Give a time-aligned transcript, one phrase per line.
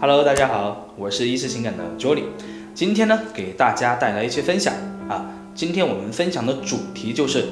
[0.00, 2.24] Hello，大家好，我是一次情感的 Jolly，
[2.74, 4.74] 今天呢给大家带来一些分享
[5.08, 5.26] 啊。
[5.54, 7.44] 今天我们分享的主题就是，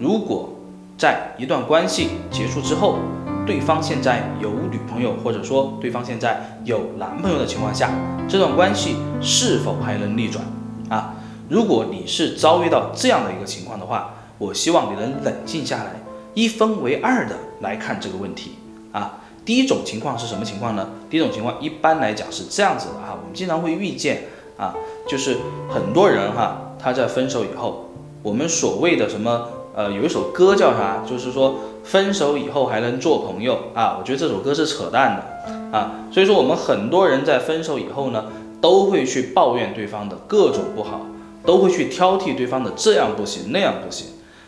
[0.00, 0.58] 如果
[0.98, 2.98] 在一段关系结束之后，
[3.46, 7.90] 对方现在有女朋友，或者说对方现在有男朋友的情况下，
[8.28, 10.44] 这段关系是否还能逆转
[10.88, 11.14] 啊？
[11.48, 15.92] 如果你是遭遇到这样的一个情况的话，我希望你能冷静下来，
[16.34, 18.56] 一分为二的来看这个问题
[18.90, 19.20] 啊。
[19.44, 20.88] 第一种情况是什么情况呢？
[21.10, 24.24] 第一种情况一般来讲是这样子的哈，我们经常会遇见
[24.56, 24.74] 啊，
[25.06, 25.36] 就是
[25.68, 27.90] 很多人哈，他在分手以后，
[28.22, 31.02] 我们所谓的什么呃，有一首歌叫啥？
[31.06, 33.96] 就是说分手以后还能做朋友啊？
[33.98, 36.06] 我觉得这首歌是扯淡的啊。
[36.10, 38.24] 所以说我们很多人在分手以后呢，
[38.62, 41.02] 都会去抱怨对方的各种不好，
[41.44, 44.06] 都会去挑剔对方的这样不行那样不行。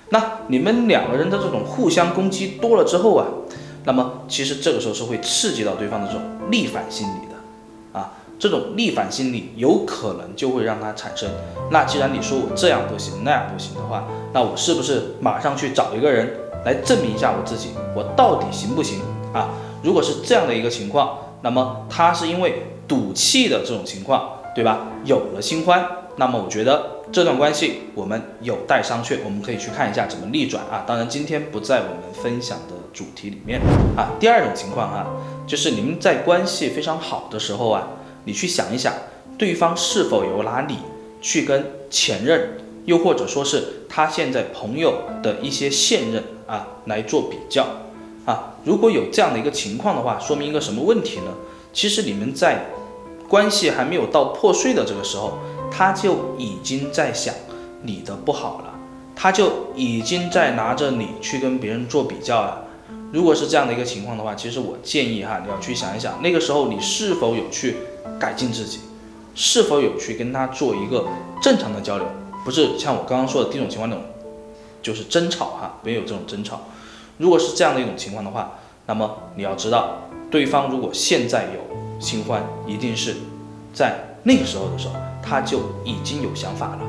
[0.08, 3.27] 那你们两个人的这种互相攻击多了之后啊。
[3.86, 11.30] 那么其实这个时候是会刺激到对方的这种逆反心理的，啊，这种逆反心理有可能就会让他产生。
[11.70, 18.98] 那既然你说我这样不行那样不行的话，那我是不是马上去找一个人来证明一下我自己，我到底行不行
[19.33, 19.50] 啊？
[19.83, 24.89] 如果是这样的一个情况，那么他是因为赌气的这种情况，对吧？
[25.05, 26.96] 有了新欢，那么我觉得。
[27.12, 30.83] 这段关系我们有待商榷，我们可以去看一下怎么逆转啊。
[30.84, 33.61] 当然今天不在我们分享的主题里面
[33.97, 34.16] 啊。
[34.19, 35.06] 第二种情况啊，
[35.47, 37.89] 就是你们在关系非常好的时候啊，
[38.25, 38.92] 你去想一想，
[39.36, 40.78] 对方是否有拿你
[41.20, 47.67] 去跟前任，又或者说是他现在朋友的一些现任啊来做比较
[48.24, 48.55] 啊。
[48.64, 51.34] 如果有这样的一个情况的话，说明一个什么问题呢？
[51.74, 52.64] 其实你们在
[53.28, 55.39] 关系还没有到破碎的这个时候。
[55.69, 57.34] 他就已经在想
[57.83, 58.72] 你的不好了，
[59.17, 62.64] 他就已经在拿着你去跟别人做比较了。
[63.12, 67.76] 如果是这样的一个情况的话，其实我建议哈，你要去想一想，那个时候你是否有去
[68.18, 68.80] 改进自己，
[69.34, 71.06] 是否有去跟他做一个
[71.40, 72.06] 正常的交流，
[72.44, 74.04] 不是像我刚刚说的第一种情况那种，
[74.82, 76.62] 就是争吵哈，没有这种争吵。
[77.18, 83.14] 如果是这样的一种情况的话，那么你要知道，对方如果现在有新欢，一定是
[83.72, 84.95] 在那个时候的时候。
[85.28, 86.80] 他就已经有想法了，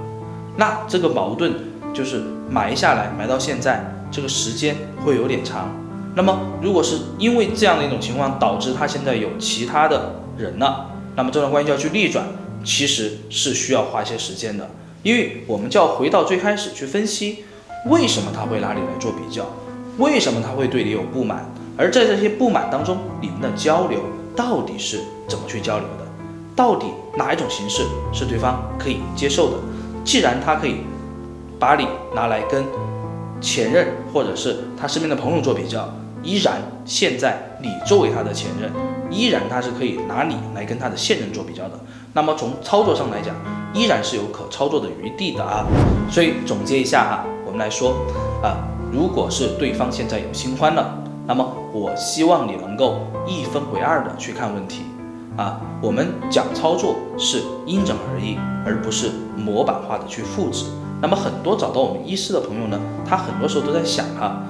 [0.57, 1.55] 那这个矛盾
[1.91, 5.71] 就是埋下来，埋到现在，这个时间会有点长。
[6.17, 12.25] 那么，如果是因为这样的一种情况导致他现在有其他的人了，那么这段关系要去逆转，
[12.63, 14.67] 其实是需要花一些时间的，
[15.03, 17.43] 因为我们就要回到最开始去分析，
[17.85, 19.45] 为什么他会拿你来做比较，
[19.99, 21.45] 为什么他会对你有不满，
[21.77, 23.99] 而在这些不满当中，你们的交流
[24.35, 26.07] 到底是怎么去交流的？
[26.55, 29.57] 到底哪一种形式是对方可以接受的？
[30.03, 30.77] 既然他可以
[31.59, 32.65] 把你拿来跟
[33.39, 35.87] 前任或者是他身边的朋友做比较，
[36.27, 38.69] 依然现在你作为他的前任，
[39.09, 41.79] 依然他是可以拿你来跟他的现任做比较的。
[42.11, 43.33] 那么从操作上来讲，
[43.73, 45.65] 依然是有可操作的余地的啊。
[46.11, 47.93] 所以总结一下哈，我们来说
[48.43, 54.81] 啊，如果是对方现在有新欢了，那么我希望你能够一分为二的去看问题。
[55.37, 60.65] 啊，我们讲操作是因人而异，而不是模板化的去复制。
[61.01, 62.77] 那么很多找到我们医师的朋友呢，
[63.07, 64.41] 他很多时候都在想哈，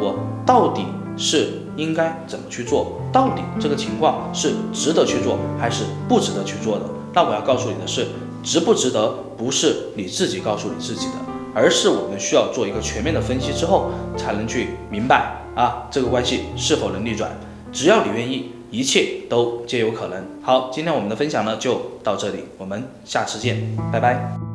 [0.00, 0.86] 我到底
[1.20, 3.00] 是应该怎么去做？
[3.12, 6.84] 到底这个情况是值得去做还是不值得去做的？
[7.12, 8.08] 那我要告诉你的是，
[8.42, 11.12] 值不值得不是你自己告诉你自己的，
[11.54, 17.30] 而是我们需要做一个全面的分析之后，才能去明白啊，这个关系是否能逆转。
[17.70, 18.52] 只要你愿意。
[18.72, 20.24] 一切都皆有可能。
[20.42, 24.49] 好，今天我们的分享呢就到这里，我们下次见，拜拜。